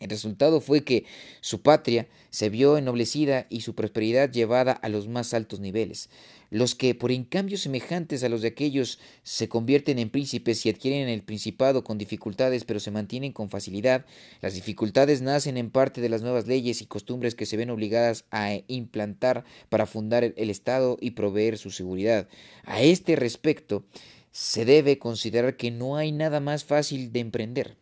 El 0.00 0.08
resultado 0.08 0.62
fue 0.62 0.82
que 0.82 1.04
su 1.42 1.60
patria 1.60 2.08
se 2.30 2.48
vio 2.48 2.78
ennoblecida 2.78 3.46
y 3.50 3.60
su 3.60 3.74
prosperidad 3.74 4.32
llevada 4.32 4.72
a 4.72 4.88
los 4.88 5.08
más 5.08 5.34
altos 5.34 5.60
niveles. 5.60 6.08
Los 6.48 6.74
que, 6.74 6.94
por 6.94 7.12
encambios 7.12 7.60
semejantes 7.60 8.24
a 8.24 8.30
los 8.30 8.40
de 8.40 8.48
aquellos, 8.48 8.98
se 9.22 9.50
convierten 9.50 9.98
en 9.98 10.08
príncipes 10.08 10.64
y 10.64 10.70
adquieren 10.70 11.10
el 11.10 11.22
principado 11.22 11.84
con 11.84 11.98
dificultades, 11.98 12.64
pero 12.64 12.80
se 12.80 12.90
mantienen 12.90 13.32
con 13.32 13.50
facilidad, 13.50 14.06
las 14.40 14.54
dificultades 14.54 15.20
nacen 15.20 15.58
en 15.58 15.70
parte 15.70 16.00
de 16.00 16.08
las 16.08 16.22
nuevas 16.22 16.46
leyes 16.46 16.80
y 16.80 16.86
costumbres 16.86 17.34
que 17.34 17.44
se 17.44 17.58
ven 17.58 17.68
obligadas 17.68 18.24
a 18.30 18.58
implantar 18.68 19.44
para 19.68 19.84
fundar 19.84 20.24
el 20.24 20.50
Estado 20.50 20.96
y 20.98 21.10
proveer 21.10 21.58
su 21.58 21.70
seguridad. 21.70 22.26
A 22.64 22.80
este 22.80 23.16
respecto, 23.16 23.84
se 24.32 24.64
debe 24.64 24.98
considerar 24.98 25.58
que 25.58 25.70
no 25.70 25.96
hay 25.96 26.10
nada 26.10 26.40
más 26.40 26.64
fácil 26.64 27.12
de 27.12 27.20
emprender 27.20 27.76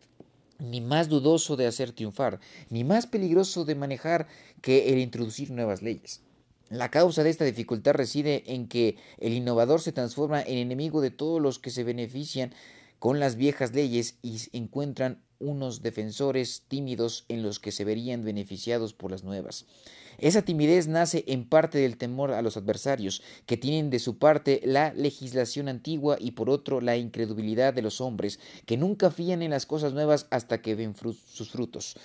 ni 0.59 0.81
más 0.81 1.09
dudoso 1.09 1.55
de 1.55 1.67
hacer 1.67 1.91
triunfar, 1.93 2.39
ni 2.69 2.83
más 2.83 3.07
peligroso 3.07 3.65
de 3.65 3.75
manejar 3.75 4.27
que 4.61 4.89
el 4.93 4.99
introducir 4.99 5.51
nuevas 5.51 5.81
leyes. 5.81 6.21
La 6.69 6.91
causa 6.91 7.23
de 7.23 7.31
esta 7.31 7.45
dificultad 7.45 7.93
reside 7.93 8.43
en 8.53 8.67
que 8.67 8.97
el 9.17 9.33
innovador 9.33 9.81
se 9.81 9.91
transforma 9.91 10.41
en 10.41 10.59
enemigo 10.59 11.01
de 11.01 11.09
todos 11.09 11.41
los 11.41 11.57
que 11.57 11.71
se 11.71 11.83
benefician 11.83 12.53
con 12.99 13.19
las 13.19 13.35
viejas 13.35 13.73
leyes 13.73 14.19
y 14.21 14.37
encuentran 14.53 15.23
unos 15.39 15.81
defensores 15.81 16.63
tímidos 16.67 17.25
en 17.29 17.43
los 17.43 17.59
que 17.59 17.71
se 17.71 17.85
verían 17.85 18.23
beneficiados 18.23 18.93
por 18.93 19.11
las 19.11 19.23
nuevas. 19.23 19.65
Esa 20.17 20.41
timidez 20.41 20.87
nace 20.87 21.23
en 21.27 21.47
parte 21.47 21.77
del 21.77 21.97
temor 21.97 22.31
a 22.31 22.41
los 22.41 22.57
adversarios, 22.57 23.23
que 23.45 23.55
tienen 23.55 23.89
de 23.89 23.99
su 23.99 24.17
parte 24.17 24.61
la 24.65 24.93
legislación 24.93 25.69
antigua 25.69 26.17
y 26.19 26.31
por 26.31 26.49
otro 26.49 26.81
la 26.81 26.97
incredulidad 26.97 27.73
de 27.73 27.81
los 27.81 28.01
hombres, 28.01 28.39
que 28.65 28.75
nunca 28.75 29.11
fían 29.11 29.41
en 29.41 29.51
las 29.51 29.65
cosas 29.65 29.93
nuevas 29.93 30.27
hasta 30.29 30.61
que 30.61 30.75
ven 30.75 30.93
sus 30.93 31.49
frutos. 31.49 31.95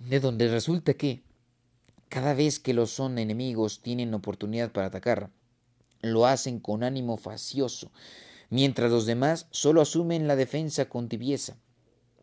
De 0.00 0.18
donde 0.18 0.48
resulta 0.48 0.94
que, 0.94 1.22
cada 2.08 2.34
vez 2.34 2.58
que 2.58 2.74
los 2.74 2.90
son 2.90 3.18
enemigos 3.18 3.80
tienen 3.80 4.12
oportunidad 4.12 4.72
para 4.72 4.88
atacar, 4.88 5.30
lo 6.02 6.26
hacen 6.26 6.58
con 6.58 6.82
ánimo 6.82 7.16
facioso, 7.16 7.92
mientras 8.50 8.90
los 8.90 9.06
demás 9.06 9.46
solo 9.52 9.80
asumen 9.80 10.26
la 10.26 10.34
defensa 10.34 10.88
con 10.88 11.08
tibieza 11.08 11.56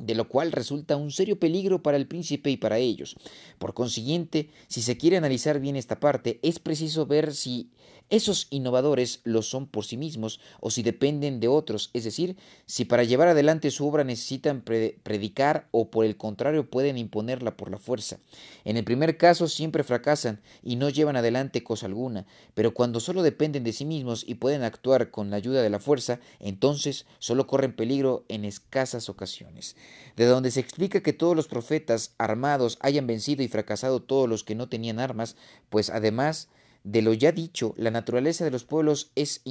de 0.02 0.16
lo 0.16 0.28
cual 0.28 0.52
resulta 0.52 0.96
un 0.96 1.12
serio 1.12 1.40
peligro 1.40 1.82
para 1.84 1.98
el 1.98 2.08
príncipe 2.08 2.50
y 2.50 2.58
para 2.58 2.78
ellos. 2.78 3.16
Por 3.60 3.74
consiguiente, 3.74 4.50
si 4.68 4.82
se 4.82 4.98
quiere 4.98 5.18
analizar 5.18 5.60
bien 5.60 5.76
esta 5.76 6.00
parte, 6.00 6.40
es 6.42 6.60
preciso 6.60 7.06
ver 7.06 7.34
si 7.34 7.70
esos 8.12 8.48
innovadores 8.50 9.22
lo 9.24 9.42
son 9.42 9.68
por 9.68 9.86
sí 9.86 9.96
mismos 9.96 10.42
o 10.60 10.70
si 10.70 10.84
dependen 10.84 11.40
de 11.40 11.48
otros, 11.48 11.92
es 11.94 12.04
decir, 12.04 12.36
si 12.66 12.84
para 12.84 13.06
llevar 13.06 13.30
adelante 13.30 13.72
su 13.72 13.88
obra 13.88 14.04
necesitan 14.04 14.62
predicar 14.62 15.70
o 15.72 15.90
por 15.90 16.04
el 16.04 16.18
contrario 16.18 16.70
pueden 16.70 16.98
imponerla 16.98 17.56
por 17.56 17.72
la 17.72 17.78
fuerza. 17.78 18.20
En 18.66 18.76
el 18.76 18.84
primer 18.84 19.18
caso 19.18 19.48
siempre 19.48 19.86
fracasan 19.86 20.42
y 20.62 20.76
no 20.76 20.90
llevan 20.90 21.16
adelante 21.16 21.64
cosa 21.64 21.86
alguna, 21.86 22.26
pero 22.54 22.74
cuando 22.74 23.00
solo 23.00 23.24
dependen 23.24 23.64
de 23.64 23.72
sí 23.72 23.86
mismos 23.86 24.26
y 24.28 24.36
pueden 24.36 24.64
actuar 24.64 25.10
con 25.10 25.30
la 25.30 25.38
ayuda 25.38 25.62
de 25.62 25.70
la 25.70 25.80
fuerza, 25.80 26.20
entonces 26.42 27.06
solo 27.20 27.48
corren 27.48 27.74
peligro 27.74 28.26
en 28.28 28.44
escasas 28.44 29.08
ocasiones. 29.08 29.78
De 30.16 30.26
donde 30.26 30.52
se 30.52 30.60
explica 30.60 31.02
que 31.02 31.14
todos 31.14 31.36
los 31.36 31.48
profetas 31.48 32.14
armados 32.18 32.78
hayan 32.82 33.08
vencido 33.08 33.44
y 33.44 33.48
fracasado 33.48 34.02
todos 34.02 34.28
los 34.28 34.44
que 34.44 34.56
no 34.56 34.70
tenían 34.70 35.00
armas, 35.00 35.36
pues 35.70 35.90
además 35.90 36.50
de 36.84 37.02
lo 37.02 37.14
ya 37.14 37.32
dicho, 37.32 37.74
la 37.78 37.92
naturaleza 37.92 38.44
de 38.44 38.52
los 38.52 38.64
pueblos 38.64 39.12
es 39.16 39.42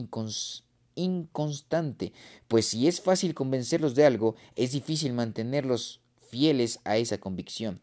inconstante, 0.95 2.13
pues 2.49 2.67
si 2.67 2.89
es 2.89 3.01
fácil 3.01 3.35
convencerlos 3.35 3.95
de 3.95 4.05
algo, 4.05 4.35
es 4.57 4.73
difícil 4.73 5.13
mantenerlos 5.13 6.01
fieles 6.29 6.81
a 6.85 6.97
esa 6.97 7.19
convicción. 7.19 7.81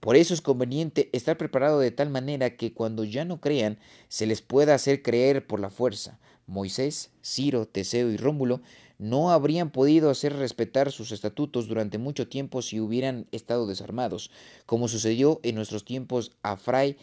Por 0.00 0.16
eso 0.16 0.32
es 0.32 0.40
conveniente 0.40 1.10
estar 1.12 1.36
preparado 1.36 1.80
de 1.80 1.90
tal 1.90 2.10
manera 2.10 2.56
que 2.56 2.72
cuando 2.72 3.04
ya 3.04 3.24
no 3.24 3.40
crean, 3.40 3.78
se 4.08 4.26
les 4.26 4.42
pueda 4.42 4.74
hacer 4.74 5.02
creer 5.02 5.46
por 5.46 5.58
la 5.58 5.70
fuerza. 5.70 6.20
Moisés, 6.46 7.10
Ciro, 7.22 7.66
Teseo 7.66 8.10
y 8.10 8.16
Rómulo 8.16 8.62
no 8.98 9.30
habrían 9.30 9.70
podido 9.70 10.10
hacer 10.10 10.34
respetar 10.34 10.90
sus 10.90 11.12
estatutos 11.12 11.68
durante 11.68 11.98
mucho 11.98 12.28
tiempo 12.28 12.62
si 12.62 12.80
hubieran 12.80 13.26
estado 13.32 13.66
desarmados, 13.66 14.30
como 14.66 14.88
sucedió 14.88 15.40
en 15.44 15.54
nuestros 15.54 15.84
tiempos 15.84 16.32
a 16.42 16.56
Fray 16.56 16.96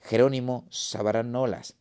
Jerónimo 0.00 0.66
Sabaranolas, 0.70 1.76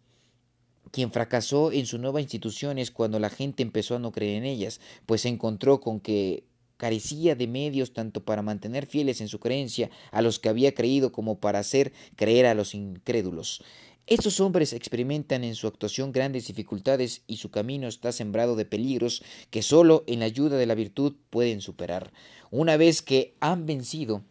quien 0.92 1.12
fracasó 1.12 1.72
en 1.72 1.86
sus 1.86 2.00
nuevas 2.00 2.22
instituciones 2.22 2.92
cuando 2.92 3.18
la 3.20 3.30
gente 3.30 3.63
empezó 3.63 3.96
a 3.96 4.00
no 4.00 4.12
creer 4.12 4.38
en 4.38 4.46
ellas, 4.46 4.82
pues 5.06 5.22
se 5.22 5.30
encontró 5.30 5.80
con 5.80 6.01
que 6.01 6.44
carecía 6.82 7.36
de 7.36 7.46
medios 7.48 7.94
tanto 7.94 8.25
para 8.25 8.42
mantener 8.42 8.88
fieles 8.88 9.22
en 9.22 9.28
su 9.28 9.40
creencia 9.40 9.92
a 10.12 10.24
los 10.24 10.40
que 10.40 10.50
había 10.50 10.74
creído 10.74 11.12
como 11.12 11.40
para 11.40 11.60
hacer 11.60 11.94
creer 12.16 12.48
a 12.48 12.56
los 12.56 12.74
incrédulos. 12.74 13.63
Estos 14.08 14.39
hombres 14.39 14.74
experimentan 14.74 15.43
en 15.43 15.55
su 15.55 15.67
actuación 15.67 16.12
grandes 16.12 16.48
dificultades 16.48 17.22
y 17.27 17.38
su 17.38 17.51
camino 17.51 17.88
está 17.88 18.12
sembrado 18.12 18.55
de 18.55 18.65
peligros 18.65 19.24
que 19.51 19.62
sólo 19.62 20.03
en 20.08 20.20
la 20.20 20.25
ayuda 20.25 20.58
de 20.58 20.65
la 20.65 20.75
virtud 20.75 21.15
pueden 21.29 21.62
superar. 21.62 22.12
Una 22.50 22.77
vez 22.77 23.01
que 23.01 23.36
han 23.39 23.65
vencido 23.65 24.24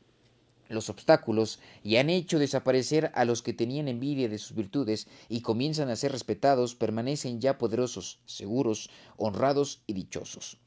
los 0.69 0.91
obstáculos 0.91 1.61
y 1.83 1.97
han 1.97 2.11
hecho 2.11 2.39
desaparecer 2.39 3.11
a 3.15 3.25
los 3.25 3.43
que 3.43 3.53
tenían 3.53 3.89
envidia 3.89 4.29
de 4.29 4.39
sus 4.39 4.57
virtudes 4.57 5.07
y 5.29 5.41
comienzan 5.41 5.89
a 5.89 5.97
ser 5.97 6.13
respetados, 6.13 6.75
permanecen 6.75 7.41
ya 7.41 7.57
poderosos, 7.57 8.21
seguros, 8.27 8.91
honrados 9.17 9.83
y 9.87 9.95
dichosos. 9.95 10.59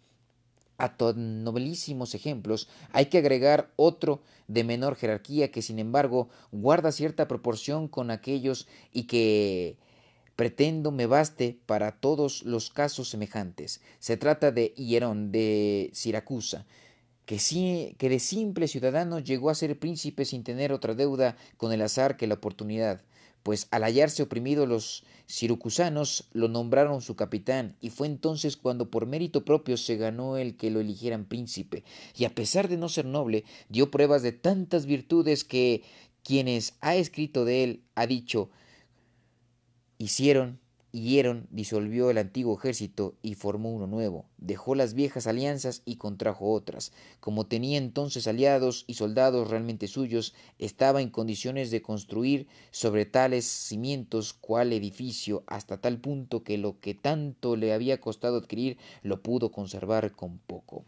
A 0.78 0.98
tan 0.98 1.44
novelísimos 1.44 2.16
ejemplos 2.16 2.68
hay 2.92 3.06
que 3.06 3.20
agregar 3.20 3.72
otro 3.76 4.22
de 4.48 4.64
menor 4.64 4.96
jerarquía 4.96 5.52
que 5.52 5.62
sin 5.62 5.80
embargo 5.80 6.30
guarda 6.52 6.92
cierta 6.92 7.28
proporción 7.28 7.88
con 7.88 8.12
aquellos 8.12 8.68
y 8.92 9.04
que 9.04 9.78
pretendo 10.36 10.92
me 10.92 11.06
baste 11.06 11.60
para 11.66 11.92
todos 11.92 12.44
los 12.44 12.70
casos 12.70 13.10
semejantes. 13.10 13.82
Se 14.00 14.18
trata 14.18 14.52
de 14.52 14.74
Hierón 14.76 15.32
de 15.32 15.92
Siracusa, 15.94 16.66
que, 17.26 17.96
que 17.98 18.10
de 18.10 18.20
simple 18.20 18.68
ciudadano 18.68 19.20
llegó 19.20 19.50
a 19.50 19.56
ser 19.56 19.78
príncipe 19.78 20.26
sin 20.26 20.44
tener 20.44 20.74
otra 20.74 20.96
deuda 20.96 21.38
con 21.58 21.72
el 21.72 21.82
azar 21.82 22.18
que 22.18 22.28
la 22.28 22.36
oportunidad, 22.36 23.02
pues 23.44 23.68
al 23.72 23.84
hallarse 23.84 24.24
oprimido 24.24 24.66
los 24.66 25.04
sirucusanos 25.26 26.30
lo 26.32 26.48
nombraron 26.48 27.02
su 27.02 27.16
capitán, 27.16 27.76
y 27.82 27.90
fue 27.90 28.08
entonces 28.08 28.58
cuando 28.58 28.90
por 28.90 29.06
mérito 29.06 29.46
propio 29.46 29.78
se 29.78 29.98
ganó 29.98 30.38
el 30.38 30.58
que 30.58 30.72
lo 30.72 30.80
eligieran 30.80 31.26
príncipe, 31.26 31.84
y 32.16 32.26
a 32.26 32.34
pesar 32.34 32.70
de 32.70 32.78
no 32.78 32.90
ser 32.90 33.06
noble, 33.06 33.44
dio 33.70 33.92
pruebas 33.92 34.22
de 34.22 34.32
tantas 34.32 34.86
virtudes 34.86 35.44
que 35.44 35.84
quienes 36.24 36.76
ha 36.80 36.96
escrito 36.96 37.46
de 37.46 37.64
él 37.64 37.84
ha 37.96 38.08
dicho 38.08 38.50
hicieron 39.98 40.60
Hieron 40.96 41.48
disolvió 41.50 42.12
el 42.12 42.20
antiguo 42.20 42.56
ejército 42.56 43.16
y 43.24 43.34
formó 43.34 43.72
uno 43.74 43.88
nuevo, 43.88 44.26
dejó 44.38 44.76
las 44.76 44.94
viejas 44.94 45.26
alianzas 45.26 45.82
y 45.86 45.96
contrajo 45.96 46.54
otras. 46.54 46.92
Como 47.20 47.48
tenía 47.48 47.80
entonces 47.80 48.28
aliados 48.28 48.84
y 48.86 48.94
soldados 48.94 49.50
realmente 49.50 49.88
suyos, 49.88 50.36
estaba 50.60 51.02
en 51.02 51.10
condiciones 51.10 51.72
de 51.72 51.82
construir 51.82 52.46
sobre 52.70 53.08
tales 53.08 53.46
cimientos 53.46 54.34
cual 54.34 54.72
edificio 54.72 55.42
hasta 55.48 55.82
tal 55.82 55.98
punto 55.98 56.44
que 56.44 56.60
lo 56.60 56.80
que 56.80 56.94
tanto 56.94 57.56
le 57.56 57.74
había 57.74 58.00
costado 58.00 58.38
adquirir 58.38 58.78
lo 59.02 59.24
pudo 59.24 59.52
conservar 59.52 60.12
con 60.12 60.38
poco. 60.38 60.86